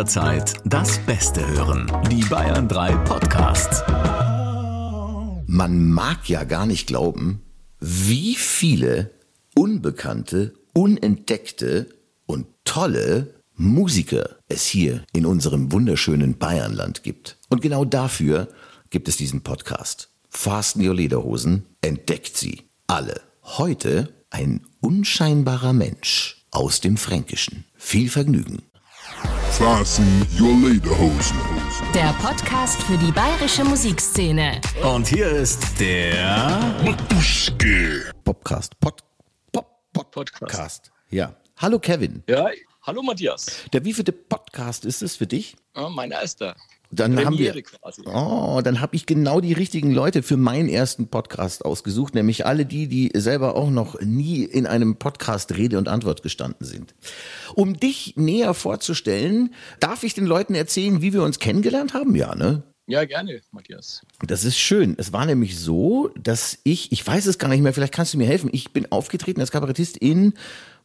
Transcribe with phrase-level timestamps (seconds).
[0.00, 1.92] jederzeit das Beste hören.
[2.10, 3.82] Die Bayern 3 Podcasts.
[5.46, 7.42] Man mag ja gar nicht glauben,
[7.80, 9.10] wie viele
[9.54, 11.86] unbekannte, unentdeckte
[12.24, 17.36] und tolle Musiker es hier in unserem wunderschönen Bayernland gibt.
[17.50, 18.48] Und genau dafür
[18.88, 20.08] gibt es diesen Podcast.
[20.30, 23.20] Fasten Your Lederhosen, entdeckt sie alle.
[23.42, 27.66] Heute ein unscheinbarer Mensch aus dem Fränkischen.
[27.76, 28.62] Viel Vergnügen.
[29.50, 31.36] Fasten Your Lederhosen.
[31.92, 34.60] Der Podcast für die bayerische Musikszene.
[34.82, 38.12] Und hier ist der Matuschke.
[38.24, 38.78] Podcast.
[38.80, 39.02] Pod,
[39.52, 40.40] Pod, Pod, Podcast.
[40.40, 40.92] Podcast.
[41.10, 41.34] Ja.
[41.56, 42.22] Hallo Kevin.
[42.28, 42.48] Ja,
[42.82, 43.64] hallo Matthias.
[43.72, 45.56] Der wievielte Podcast ist es für dich?
[45.76, 46.56] Ja, mein erster.
[46.92, 48.02] Dann haben wir, quasi.
[48.04, 52.66] oh, dann habe ich genau die richtigen Leute für meinen ersten Podcast ausgesucht, nämlich alle
[52.66, 56.94] die, die selber auch noch nie in einem Podcast Rede und Antwort gestanden sind.
[57.54, 62.16] Um dich näher vorzustellen, darf ich den Leuten erzählen, wie wir uns kennengelernt haben?
[62.16, 62.64] Ja, ne?
[62.90, 64.02] Ja, gerne, Matthias.
[64.26, 64.96] Das ist schön.
[64.98, 68.18] Es war nämlich so, dass ich, ich weiß es gar nicht mehr, vielleicht kannst du
[68.18, 68.50] mir helfen.
[68.52, 70.34] Ich bin aufgetreten als Kabarettist in,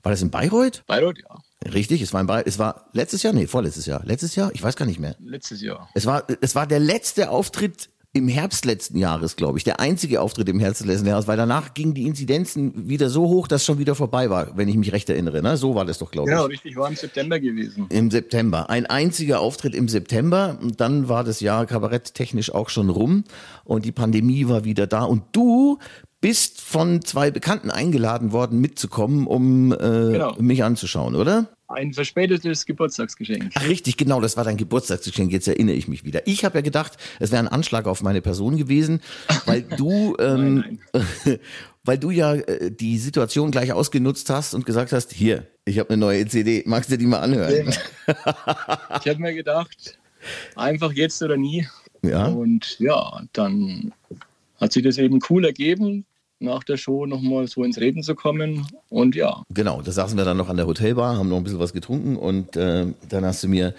[0.04, 0.84] war das in Bayreuth?
[0.86, 1.36] Bayreuth, ja.
[1.74, 4.02] Richtig, es war in Bayreuth, es war letztes Jahr, nee, vorletztes Jahr.
[4.06, 4.52] Letztes Jahr?
[4.54, 5.16] Ich weiß gar nicht mehr.
[5.20, 5.90] Letztes Jahr.
[5.94, 9.66] Es war, es war der letzte Auftritt im Herbst letzten Jahres, glaube ich.
[9.66, 13.46] Der einzige Auftritt im Herbst letzten Jahres, weil danach gingen die Inzidenzen wieder so hoch,
[13.50, 15.42] dass schon wieder vorbei war, wenn ich mich recht erinnere.
[15.42, 15.58] Ne?
[15.58, 16.54] So war das doch, glaube Genau, ich.
[16.54, 17.88] richtig, war im September gewesen.
[17.90, 18.70] Im September.
[18.70, 20.58] Ein einziger Auftritt im September.
[20.62, 23.26] Und dann war das Jahr kabaretttechnisch auch schon rum.
[23.66, 25.04] Und die Pandemie war wieder da.
[25.04, 25.80] Und du
[26.22, 30.36] bist von zwei Bekannten eingeladen worden, mitzukommen, um äh, Genau.
[30.40, 31.50] mich anzuschauen, oder?
[31.68, 33.52] Ein verspätetes Geburtstagsgeschenk.
[33.56, 36.28] Ach, richtig, genau, das war dein Geburtstagsgeschenk, jetzt erinnere ich mich wieder.
[36.28, 39.02] Ich habe ja gedacht, es wäre ein Anschlag auf meine Person gewesen,
[39.46, 40.80] weil du, ähm,
[41.84, 45.90] weil du ja äh, die Situation gleich ausgenutzt hast und gesagt hast, hier, ich habe
[45.90, 47.74] eine neue CD, magst du die mal anhören?
[49.02, 49.98] Ich habe mir gedacht,
[50.56, 51.68] einfach jetzt oder nie.
[52.04, 52.28] Ja.
[52.28, 53.92] Und ja, dann
[54.60, 56.06] hat sich das eben cool ergeben,
[56.40, 58.68] nach der Show nochmal so ins Reden zu kommen.
[58.90, 61.60] Und ja, Genau, da saßen wir dann noch an der Hotelbar, haben noch ein bisschen
[61.60, 63.74] was getrunken und äh, dann hast du mir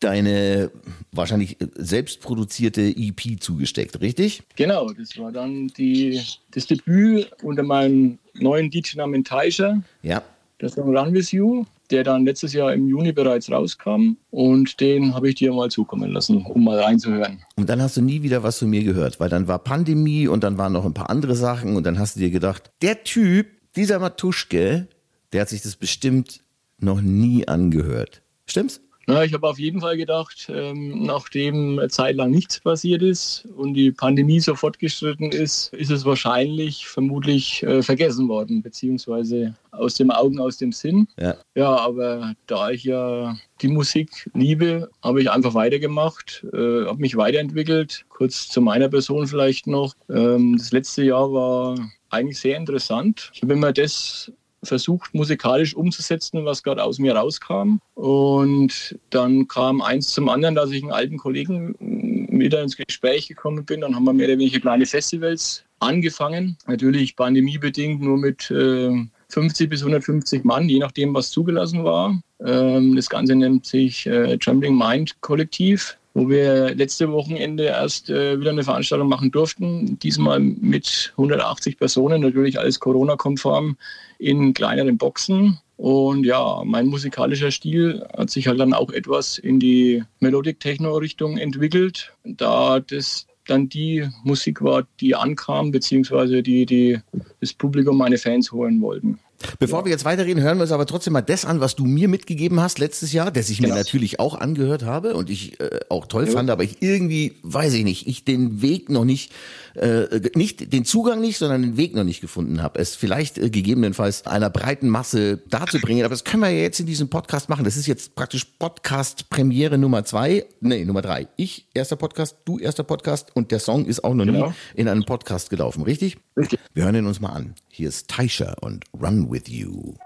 [0.00, 0.70] deine
[1.12, 4.42] wahrscheinlich selbstproduzierte EP zugesteckt, richtig?
[4.56, 6.20] genau, das war dann die,
[6.50, 9.80] das Debüt unter meinem neuen DJ-Namen Taisha.
[10.02, 10.22] Ja.
[10.60, 14.16] Der Song Run With You, der dann letztes Jahr im Juni bereits rauskam.
[14.30, 17.42] Und den habe ich dir mal zukommen lassen, um mal reinzuhören.
[17.56, 20.44] Und dann hast du nie wieder was von mir gehört, weil dann war Pandemie und
[20.44, 23.46] dann waren noch ein paar andere Sachen und dann hast du dir gedacht, der Typ,
[23.76, 24.88] dieser Matuschke,
[25.32, 26.40] der hat sich das bestimmt
[26.78, 28.22] noch nie angehört.
[28.46, 28.80] Stimmt's?
[29.06, 33.46] Na, ich habe auf jeden Fall gedacht, ähm, nachdem eine Zeit lang nichts passiert ist
[33.56, 39.94] und die Pandemie so fortgeschritten ist, ist es wahrscheinlich vermutlich äh, vergessen worden, beziehungsweise aus
[39.94, 41.08] dem Augen, aus dem Sinn.
[41.18, 41.36] Ja.
[41.54, 47.16] Ja, aber da ich ja die Musik liebe, habe ich einfach weitergemacht, äh, habe mich
[47.16, 48.04] weiterentwickelt.
[48.08, 49.94] Kurz zu meiner Person vielleicht noch.
[50.08, 51.76] Ähm, das letzte Jahr war
[52.10, 53.30] eigentlich sehr interessant.
[53.34, 54.30] Ich habe immer das
[54.62, 57.78] versucht, musikalisch umzusetzen, was gerade aus mir rauskam.
[57.94, 63.28] Und dann kam eins zum anderen, dass ich einen alten Kollegen mm, wieder ins Gespräch
[63.28, 63.80] gekommen bin.
[63.80, 66.56] Dann haben wir mehr oder weniger kleine Festivals angefangen.
[66.66, 72.20] Natürlich pandemiebedingt nur mit äh, 50 bis 150 Mann, je nachdem, was zugelassen war.
[72.44, 78.38] Ähm, das Ganze nennt sich äh, Trembling Mind Kollektiv, wo wir letzte Wochenende erst äh,
[78.38, 79.98] wieder eine Veranstaltung machen durften.
[79.98, 83.76] Diesmal mit 180 Personen, natürlich alles Corona-konform
[84.18, 85.58] in kleineren Boxen.
[85.76, 92.12] Und ja, mein musikalischer Stil hat sich halt dann auch etwas in die Melodic-Techno-Richtung entwickelt,
[92.24, 97.00] da das dann die Musik war, die ankam, beziehungsweise die, die
[97.40, 99.18] das Publikum meine Fans holen wollten.
[99.58, 102.08] Bevor wir jetzt weiterreden, hören wir uns aber trotzdem mal das an, was du mir
[102.08, 103.78] mitgegeben hast letztes Jahr, das ich mir Genau.
[103.78, 107.84] natürlich auch angehört habe und ich äh, auch toll fand, aber ich irgendwie, weiß ich
[107.84, 109.32] nicht, ich den Weg noch nicht,
[109.74, 113.50] äh, nicht den Zugang nicht, sondern den Weg noch nicht gefunden habe, es vielleicht äh,
[113.50, 116.04] gegebenenfalls einer breiten Masse darzubringen.
[116.04, 117.64] Aber das können wir ja jetzt in diesem Podcast machen.
[117.64, 121.28] Das ist jetzt praktisch Podcast-Premiere Nummer zwei, nee, Nummer drei.
[121.36, 124.54] Ich erster Podcast, du erster Podcast und der Song ist auch noch nie Genau.
[124.74, 126.18] in einem Podcast gelaufen, richtig?
[126.36, 126.60] Richtig.
[126.74, 127.54] Wir hören ihn uns mal an.
[127.68, 129.96] Hier ist Taisha und Run With You.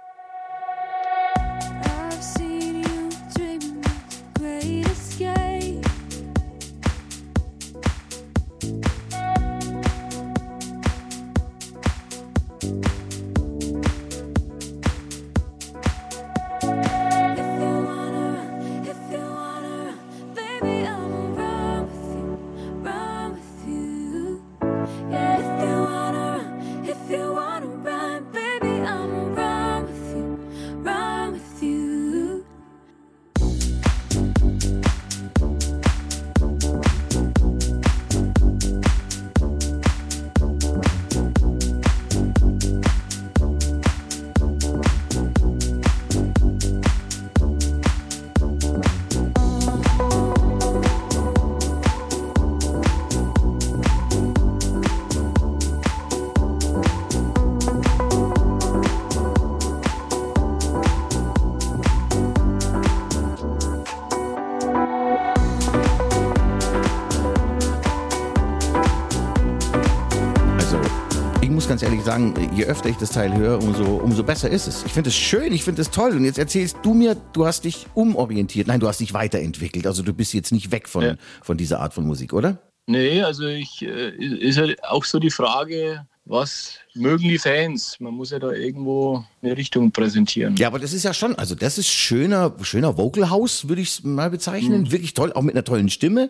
[72.17, 74.85] Sagen, je öfter ich das Teil höre, umso, umso besser ist es.
[74.85, 76.13] Ich finde es schön, ich finde es toll.
[76.13, 78.67] Und jetzt erzählst du mir, du hast dich umorientiert.
[78.69, 79.87] Nein, du hast dich weiterentwickelt.
[79.87, 81.15] Also du bist jetzt nicht weg von, Ja.
[81.43, 82.59] von dieser Art von Musik, oder?
[82.87, 87.99] Nee, also ich äh, ist ja auch so die Frage, was mögen die Fans?
[88.01, 90.57] Man muss ja da irgendwo eine Richtung präsentieren.
[90.57, 93.89] Ja, aber das ist ja schon, also das ist schöner, schöner Vocal House, würde ich
[93.91, 94.83] es mal bezeichnen.
[94.83, 94.91] Mhm.
[94.93, 96.29] Wirklich toll, auch mit einer tollen Stimme.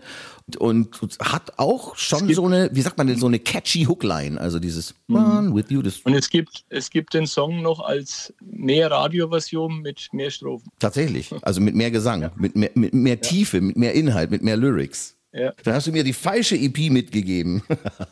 [0.59, 4.39] Und, und hat auch schon so eine, wie sagt man denn, so eine catchy Hookline.
[4.41, 5.55] Also dieses Mhm.
[5.55, 10.31] With you, Und es gibt, es gibt den Song noch als mehr Radioversion mit mehr
[10.31, 10.69] Strophen.
[10.79, 11.31] tatsächlich.
[11.43, 15.16] Also mit mehr Gesang, mit mehr, mit mehr Tiefe, mit mehr Inhalt, mit mehr Lyrics.
[15.37, 17.63] Ja, Dann hast du mir die falsche EP mitgegeben.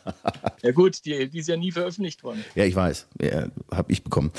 [0.63, 2.43] ja gut, die, die ist ja nie veröffentlicht worden.
[2.53, 3.07] Ja, ich weiß.
[3.21, 4.31] Ja, habe ich bekommen.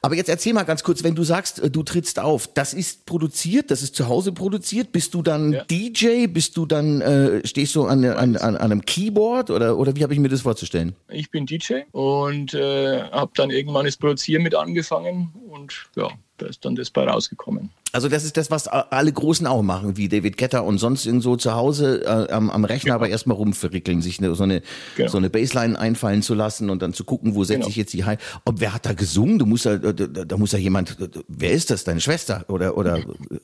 [0.00, 3.04] Aber jetzt erzähl mal ganz kurz, wenn du sagst, äh, du trittst auf, das ist
[3.04, 4.92] produziert, das ist zu Hause produziert.
[4.92, 5.64] Bist du dann Ja.
[5.64, 6.26] DJ?
[6.26, 10.02] Bist du dann, äh, stehst du an, an, an, an einem Keyboard oder, oder wie
[10.02, 10.96] habe ich mir das vorzustellen?
[11.10, 16.08] Ich bin DJ und äh, habe dann irgendwann das Produzieren mit angefangen und ja,
[16.42, 17.70] da ist dann das bei rausgekommen.
[17.92, 21.36] Also das ist das, was alle Großen auch machen, wie David Getter und sonst irgendwo
[21.36, 24.62] zu Hause äh, am, am Rechner aber erstmal rumverrickeln, sich eine, so, eine,
[24.96, 25.10] Genau.
[25.10, 27.68] so eine Bassline einfallen zu lassen und dann zu gucken, wo setze Genau.
[27.68, 28.18] ich jetzt die High.
[28.44, 29.38] Und wer hat da gesungen?
[29.38, 30.96] Du musst da, da, da da muss ja jemand,
[31.28, 31.84] wer ist das?
[31.84, 32.44] Deine Schwester?
[32.48, 33.00] Oder, oder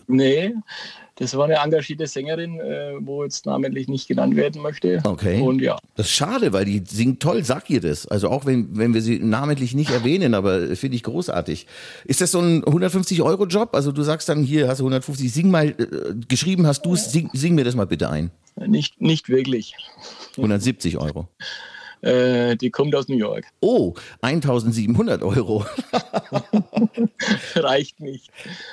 [0.06, 0.54] Nee,
[1.18, 5.00] das war eine engagierte Sängerin, äh, wo jetzt namentlich nicht genannt werden möchte.
[5.04, 5.40] Okay.
[5.40, 8.06] Und ja, Das ist schade, weil die singt toll, sag ihr das.
[8.06, 11.66] Also auch wenn, wenn wir sie namentlich nicht erwähnen, aber finde ich großartig.
[12.04, 13.74] Ist das so ein 150-Euro-Job?
[13.74, 15.74] Also du sagst dann, hier hast du 150, sing mal, äh,
[16.28, 18.30] geschrieben hast du es, sing, sing mir das mal bitte ein.
[18.56, 19.74] nicht, nicht wirklich.
[20.36, 21.28] 170 Euro.
[22.02, 23.44] Äh, die kommt aus New York.
[23.60, 25.64] Oh, 1700 Euro.
[27.54, 28.30] Reicht nicht.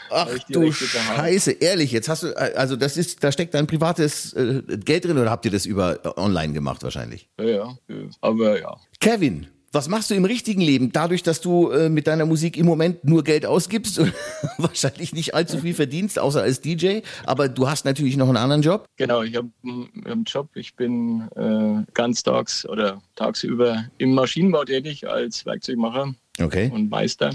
[0.10, 0.72] Ach du.
[0.72, 5.18] Scheiße, ehrlich, jetzt hast du, also das ist, da steckt dein privates äh, Geld drin
[5.18, 7.28] oder habt ihr das über äh, online gemacht wahrscheinlich?
[7.40, 8.78] Ja, ja, äh, aber ja.
[9.00, 12.66] Kevin, was machst du im richtigen Leben, dadurch, dass du äh, mit deiner Musik im
[12.66, 14.14] Moment nur Geld ausgibst und
[14.58, 18.62] wahrscheinlich nicht allzu viel verdienst, außer als DJ, aber du hast natürlich noch einen anderen
[18.62, 18.88] Job?
[18.96, 20.48] Genau, ich habe hab einen Job.
[20.56, 26.72] Ich bin äh, ganztags oder tagsüber im Maschinenbau tätig als Werkzeugmacher Okay.
[26.74, 27.34] und Meister.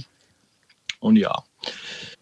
[1.01, 1.33] Und ja,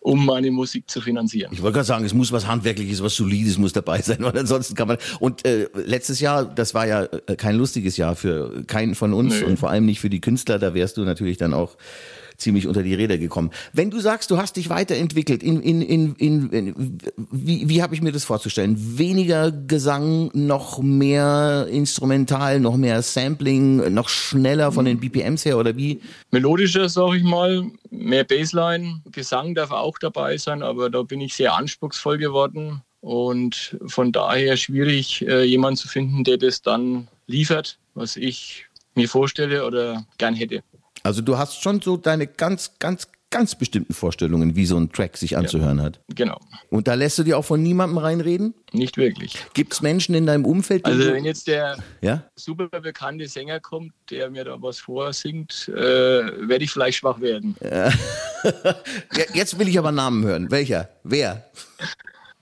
[0.08, 1.50] um meine Musik zu finanzieren.
[1.52, 4.74] Ich wollte gerade sagen, es muss was Handwerkliches, was Solides muss dabei sein, weil ansonsten
[4.74, 4.96] kann man.
[5.20, 9.40] Und äh, letztes Jahr, das war ja äh, kein lustiges Jahr für keinen von uns
[9.40, 9.46] Nö.
[9.46, 10.58] und vor allem nicht für die Künstler.
[10.58, 11.76] Da wärst du natürlich dann auch
[12.38, 13.50] ziemlich unter die Räder gekommen.
[13.72, 16.98] Wenn du sagst, du hast dich weiterentwickelt, in, in, in, in, in
[17.30, 18.96] wie, wie habe ich mir das vorzustellen?
[18.96, 25.76] Weniger Gesang, noch mehr Instrumental, noch mehr Sampling, noch schneller von den BPMs her oder
[25.76, 26.00] wie?
[26.30, 29.02] Melodischer, sag ich mal, mehr Bassline.
[29.10, 32.82] Gesang darf auch dabei sein, aber da bin ich sehr anspruchsvoll geworden.
[33.00, 39.08] Und von daher schwierig, äh, jemanden zu finden, der das dann liefert, was ich mir
[39.08, 40.62] vorstelle oder gern hätte.
[41.04, 45.16] Also du hast schon so deine ganz, ganz, ganz bestimmten Vorstellungen, wie so ein Track
[45.16, 46.00] sich anzuhören hat.
[46.14, 48.54] Genau, Und da lässt du dir auch von niemandem reinreden?
[48.72, 49.36] nicht wirklich.
[49.54, 52.24] Gibt es Menschen in deinem Umfeld, die Also wenn jetzt der ja?
[52.36, 57.56] super bekannte Sänger kommt, der mir da was vorsingt, äh, werde ich vielleicht schwach werden.
[57.62, 57.90] ja?
[59.34, 60.50] Jetzt will ich aber Namen hören.
[60.50, 60.88] Welcher?
[61.04, 61.44] Wer?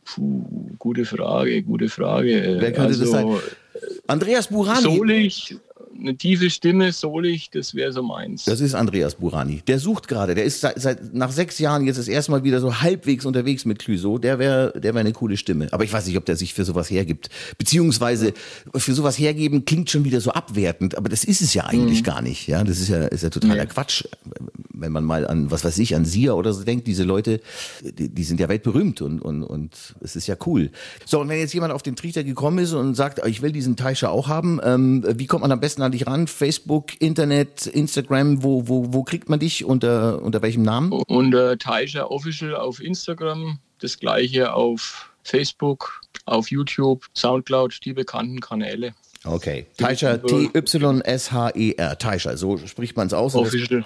[0.05, 2.57] Puh, gute Frage, gute Frage.
[2.61, 3.37] Wer könnte also, das sein?
[4.07, 4.83] Andreas Burani.
[4.83, 5.57] Solig,
[5.99, 8.45] eine tiefe Stimme, solig, das wäre so meins.
[8.45, 9.63] Das ist Andreas Burani.
[9.67, 10.35] Der sucht gerade.
[10.35, 13.65] Der ist seit, seit nach sechs Jahren jetzt das erste Mal wieder so halbwegs unterwegs
[13.65, 14.19] mit Clüso.
[14.19, 15.69] Der wäre, der wäre eine coole Stimme.
[15.73, 17.29] Aber ich weiß nicht, ob der sich für sowas hergibt.
[17.59, 18.33] Beziehungsweise
[18.75, 20.97] für sowas hergeben klingt schon wieder so abwertend.
[20.97, 22.47] Aber das ist es ja eigentlich gar nicht.
[22.47, 23.67] Ja, das ist ja, ist ja totaler Nee.
[23.67, 24.05] Quatsch.
[24.77, 27.41] Wenn man mal an, was weiß ich, an Sia oder so denkt, diese Leute,
[27.83, 30.71] die, die sind ja weltberühmt und, und, und es ist ja cool.
[31.05, 33.77] So, und wenn jetzt jemand auf den Trichter gekommen ist und sagt, ich will diesen
[33.77, 36.27] Taisha auch haben, ähm, wie kommt man am besten an dich ran?
[36.27, 39.65] Facebook, Internet, Instagram, wo, wo, wo kriegt man dich?
[39.65, 40.93] Unter, unter welchem Namen?
[40.93, 48.95] Äh, Taisha Official auf Instagram, das gleiche auf Facebook, auf YouTube, Soundcloud, die bekannten Kanäle.
[49.25, 49.67] Okay.
[49.77, 51.99] Taisha, T-Y-S-H-E-R.
[51.99, 53.35] Taisha, so spricht man es aus.
[53.35, 53.85] Official.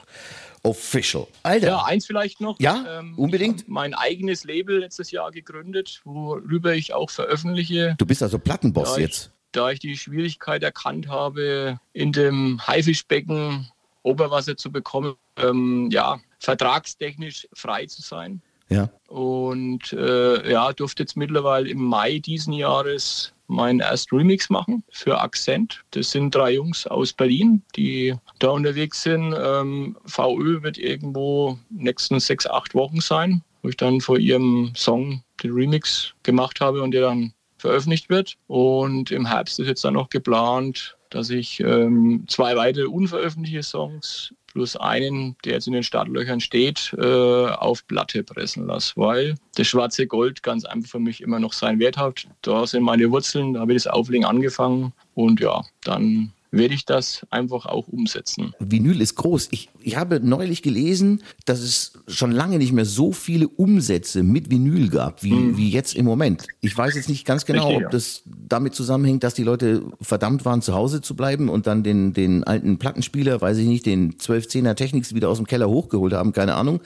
[0.63, 1.27] Official.
[1.43, 1.67] Alter.
[1.67, 2.59] Ja, eins vielleicht noch.
[2.61, 3.61] Ja, unbedingt.
[3.61, 7.95] Ich hab mein eigenes Label letztes Jahr gegründet, worüber ich auch veröffentliche.
[7.99, 9.27] Du bist also Plattenboss da jetzt.
[9.27, 13.71] Ich, da ich die Schwierigkeit erkannt habe, in dem Haifischbecken
[14.03, 18.41] Oberwasser zu bekommen, ähm, ja, vertragstechnisch frei zu sein.
[18.69, 18.89] Ja.
[19.09, 25.21] Und äh, ja, durfte jetzt mittlerweile im Mai diesen Jahres meinen ersten Remix machen für
[25.21, 25.83] Akzent.
[25.91, 29.35] Das sind drei Jungs aus Berlin, die da unterwegs sind.
[29.39, 35.23] Ähm, VÖ wird irgendwo nächsten sechs, acht Wochen sein, wo ich dann vor ihrem Song
[35.43, 38.37] den Remix gemacht habe und der dann veröffentlicht wird.
[38.47, 44.33] Und im Herbst ist jetzt dann noch geplant dass ich ähm, zwei weitere unveröffentlichte Songs
[44.53, 49.67] plus einen, der jetzt in den Startlöchern steht, äh, auf Platte pressen lasse, weil das
[49.67, 52.27] schwarze Gold ganz einfach für mich immer noch seinen Wert hat.
[52.43, 56.85] Da sind meine Wurzeln, da habe ich das Auflegen angefangen und ja, dann werde ich
[56.85, 58.53] das einfach auch umsetzen.
[58.59, 59.49] Vinyl ist groß.
[59.53, 64.51] Ich, ich habe neulich gelesen, dass es schon lange nicht mehr so viele Umsätze mit
[64.51, 66.47] Vinyl gab, wie, wie jetzt im Moment.
[66.61, 67.67] Ich weiß jetzt nicht ganz genau, Mhm.
[67.67, 71.67] Richtig, ob das damit zusammenhängt, dass die Leute verdammt waren, zu Hause zu bleiben und
[71.67, 75.69] dann den, den alten Plattenspieler, weiß ich nicht, den 1210er Technics wieder aus dem Keller
[75.69, 76.81] hochgeholt haben, keine Ahnung.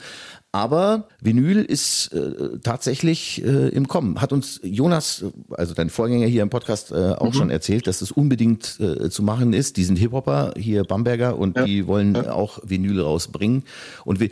[0.51, 4.21] Aber Vinyl ist äh, tatsächlich äh, im Kommen.
[4.21, 8.11] Hat uns Jonas, also dein Vorgänger hier im Podcast, äh, auch schon erzählt, dass es
[8.13, 9.77] unbedingt äh, zu machen ist.
[9.77, 13.63] Die sind Hip-Hopper, hier Bamberger, und die wollen auch Vinyl rausbringen.
[14.03, 14.29] Und wir,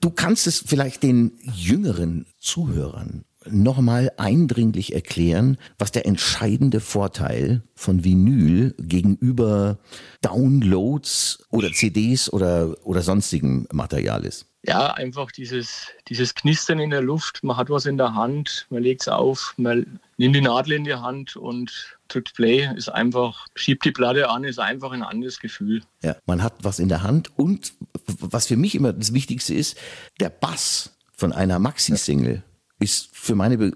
[0.00, 8.04] du kannst es vielleicht den jüngeren Zuhörern nochmal eindringlich erklären, was der entscheidende Vorteil von
[8.04, 9.78] Vinyl gegenüber
[10.22, 14.46] Downloads oder CDs oder, oder sonstigem Material ist.
[14.62, 17.44] Ja, einfach dieses, dieses Knistern in der Luft.
[17.44, 20.84] Man hat was in der Hand, man legt es auf, man nimmt die Nadel in
[20.84, 22.68] die Hand und drückt Play.
[22.74, 25.82] Ist einfach, schiebt die Platte an, ist einfach ein anderes Gefühl.
[26.02, 27.74] Ja, man hat was in der Hand und
[28.06, 29.78] was für mich immer das Wichtigste ist,
[30.18, 32.42] der Bass von einer Maxi-Single
[32.78, 33.72] ist für meine Be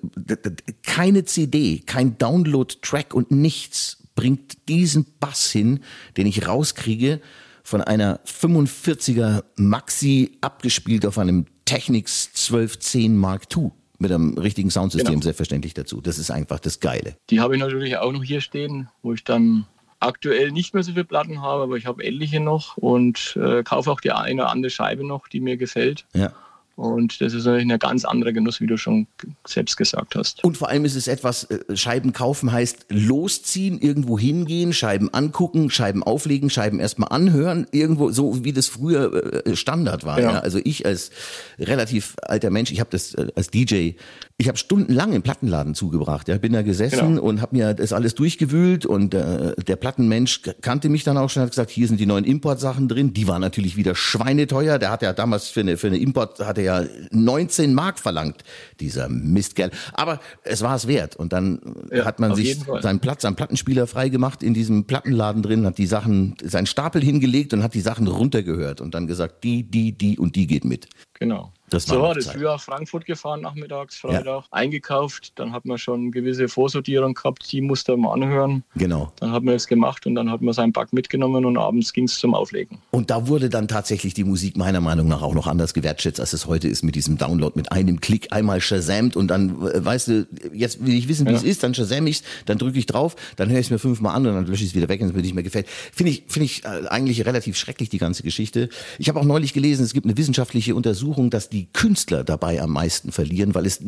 [0.83, 5.81] keine CD, kein Download-Track und nichts bringt diesen Bass hin,
[6.17, 7.21] den ich rauskriege
[7.63, 15.13] von einer 45er Maxi abgespielt auf einem Technics 1210 Mark II mit einem richtigen Soundsystem
[15.15, 15.23] Genau.
[15.23, 16.01] selbstverständlich dazu.
[16.01, 17.17] Das ist einfach das Geile.
[17.31, 19.67] Die habe ich natürlich auch noch hier stehen, wo ich dann
[20.01, 23.91] aktuell nicht mehr so viele Platten habe, aber ich habe etliche noch und äh, kaufe
[23.91, 26.07] auch die eine oder andere Scheibe noch, die mir gefällt.
[26.15, 26.33] Ja.
[26.77, 29.07] Und das ist natürlich ein ganz anderer Genuss, wie du schon
[29.47, 30.43] selbst gesagt hast.
[30.45, 35.71] Und vor allem ist es etwas, äh, Scheiben kaufen heißt losziehen, irgendwo hingehen, Scheiben angucken,
[35.71, 40.21] Scheiben auflegen, Scheiben erstmal anhören, irgendwo, so wie das früher äh, Standard war.
[40.21, 40.33] Ja.
[40.33, 40.39] Ja.
[40.41, 41.11] Also ich als
[41.59, 43.91] relativ alter Mensch, ich habe das äh, als DJ,
[44.39, 46.29] ich habe stundenlang im Plattenladen zugebracht.
[46.29, 47.23] Ja, bin da gesessen Genau.
[47.23, 51.43] und habe mir das alles durchgewühlt und äh, der Plattenmensch kannte mich dann auch schon,
[51.43, 53.13] hat gesagt, hier sind die neuen Importsachen drin.
[53.13, 54.79] Die waren natürlich wieder schweineteuer.
[54.79, 58.45] Der hat ja damals für eine, für eine Import, hat er ja 19 Mark verlangt,
[58.81, 59.71] dieser Mistkerl.
[59.93, 61.17] Aber es war es wert.
[61.17, 61.61] Und dann
[61.93, 65.87] Ja, hat man sich seinen Platz am Plattenspieler freigemacht in diesem Plattenladen drin, hat die
[65.87, 70.19] Sachen, seinen Stapel hingelegt und hat die Sachen runtergehört und dann gesagt, die, die, die
[70.19, 70.89] und die geht mit.
[71.15, 71.53] Genau.
[71.71, 75.33] Das so war das früher Frankfurt gefahren, nachmittags, Freitag, eingekauft.
[75.37, 78.65] Dann hat man schon eine gewisse Vorsortierung gehabt, die musste man anhören.
[78.77, 79.13] Genau.
[79.21, 82.05] Dann hat man das gemacht und dann hat man seinen Pack mitgenommen und abends ging
[82.05, 82.79] es zum Auflegen.
[82.91, 86.33] Und da wurde dann tatsächlich die Musik meiner Meinung nach auch noch anders gewertschätzt, als
[86.33, 90.09] es heute ist mit diesem Download, mit einem Klick einmal shazamt und dann, äh, weißt
[90.09, 91.37] du, jetzt will ich wissen, wie Ja.
[91.37, 94.17] es ist, dann shazam ich's, dann drücke ich drauf, dann höre ich es mir fünfmal
[94.17, 95.69] an und dann lösche ich es wieder weg, wenn es mir nicht mehr gefällt.
[95.69, 98.69] Finde ich, finde ich äh, eigentlich relativ schrecklich, die ganze Geschichte.
[98.99, 102.71] Ich habe auch neulich gelesen, es gibt eine wissenschaftliche Untersuchung, dass die Künstler dabei am
[102.71, 103.83] meisten verlieren, weil es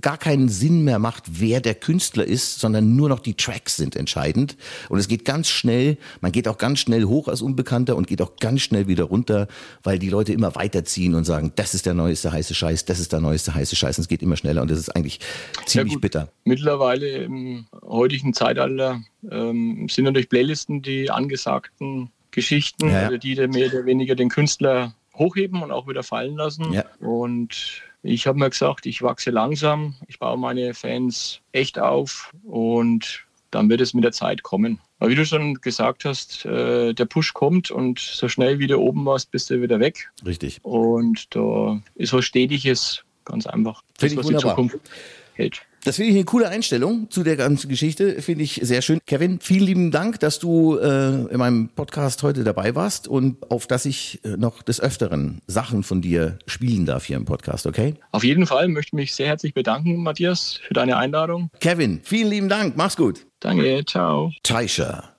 [0.00, 3.96] gar keinen Sinn mehr macht, wer der Künstler ist, sondern nur noch die Tracks sind
[3.96, 4.56] entscheidend.
[4.88, 8.22] Und es geht ganz schnell, man geht auch ganz schnell hoch als Unbekannter und geht
[8.22, 9.48] auch ganz schnell wieder runter,
[9.82, 13.12] weil die Leute immer weiterziehen und sagen, das ist der neueste heiße Scheiß, das ist
[13.12, 13.98] der neueste heiße Scheiß.
[13.98, 15.20] Und es geht immer schneller und das ist eigentlich
[15.66, 16.02] ziemlich gut.
[16.02, 16.28] bitter.
[16.44, 23.04] Mittlerweile im heutigen Zeitalter ähm, sind natürlich Playlisten die angesagten Geschichten, Ja, ja.
[23.06, 26.72] also die der mehr oder weniger den Künstler hochheben und auch wieder fallen lassen.
[26.72, 26.84] Ja.
[27.00, 33.26] Und ich habe mir gesagt, ich wachse langsam, ich baue meine Fans echt auf und
[33.50, 34.80] dann wird es mit der Zeit kommen.
[34.98, 38.78] Aber wie du schon gesagt hast, äh, der Push kommt und so schnell wie du
[38.78, 40.10] oben warst, bist du wieder weg.
[40.24, 40.60] Richtig.
[40.64, 43.82] Und da ist was Stetiges, ganz einfach.
[43.98, 44.40] Finde ich wunderbar.
[44.40, 44.90] die Zukunft
[45.34, 45.62] hält.
[45.84, 48.20] Das finde ich eine coole Einstellung zu der ganzen Geschichte.
[48.20, 48.98] Finde ich sehr schön.
[49.06, 53.66] Kevin, vielen lieben Dank, dass du äh, in meinem Podcast heute dabei warst und auf
[53.66, 57.94] dass ich äh, noch des Öfteren Sachen von dir spielen darf hier im Podcast, okay?
[58.12, 61.50] Auf jeden Fall möchte mich sehr herzlich bedanken, Matthias, für deine Einladung.
[61.60, 62.76] Kevin, vielen lieben Dank.
[62.76, 63.26] Mach's gut.
[63.40, 64.32] Danke, ciao.
[64.42, 65.14] Taisha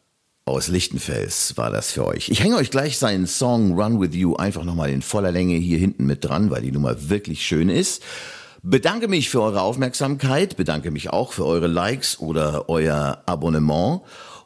[0.50, 2.30] aus Lichtenfels war das für euch.
[2.30, 5.78] Ich hänge euch gleich seinen Song Run With You einfach nochmal in voller Länge hier
[5.78, 8.04] hinten mit dran, weil die Nummer wirklich schön ist.
[8.62, 14.02] Bedanke mich für eure Aufmerksamkeit, bedanke mich auch für eure Likes oder euer Abonnement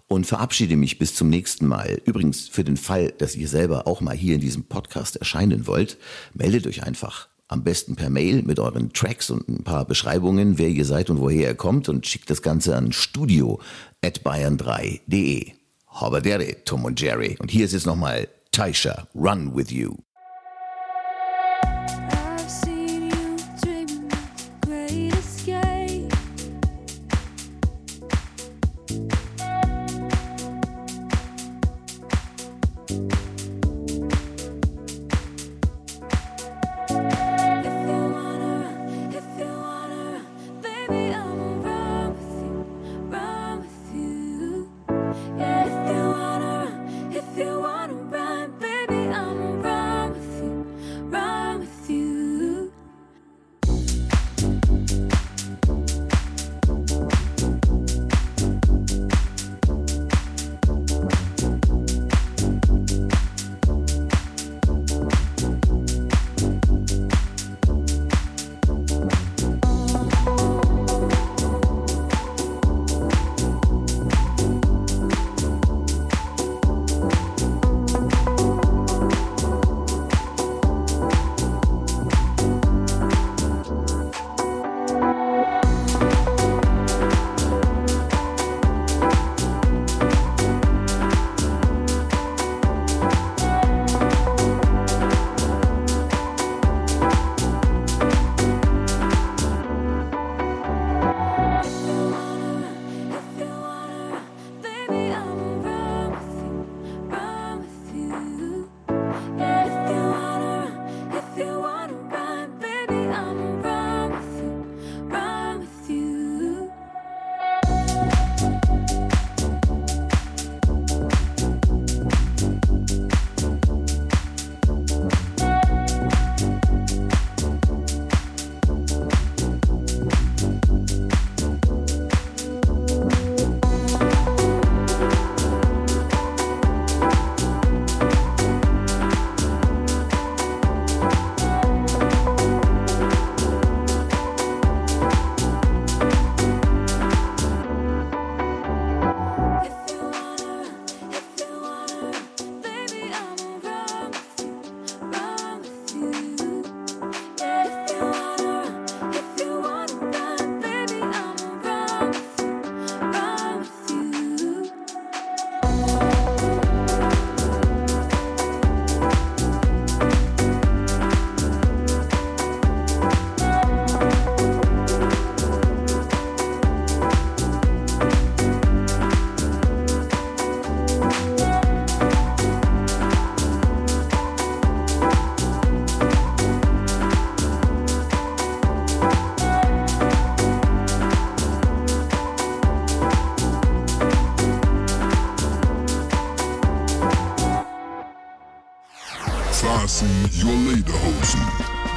[0.08, 2.00] und verabschiede mich bis zum nächsten Mal.
[2.06, 5.98] Übrigens, für den Fall, dass ihr selber auch mal hier in diesem Podcast erscheinen wollt,
[6.34, 7.30] meldet euch einfach.
[7.48, 11.20] Am besten per Mail mit euren Tracks und ein paar Beschreibungen, wer ihr seid und
[11.20, 15.54] woher ihr kommt und schickt das Ganze an studio@bayern3.de.
[15.88, 17.36] Haberdere, Tom und Jerry.
[17.40, 19.96] Und hier ist jetzt nochmal Taisha, Run With You.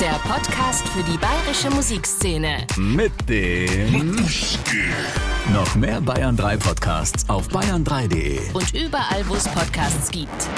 [0.00, 2.66] Der Podcast für die bayerische Musikszene.
[2.76, 4.14] Mit dem
[5.54, 8.40] noch mehr Bayern 3 Podcasts auf bayern3.de.
[8.52, 10.50] Und überall, wo es Podcasts gibt.